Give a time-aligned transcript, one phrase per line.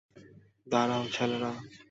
[0.67, 1.51] দাঁড়াও, ছেলেরা।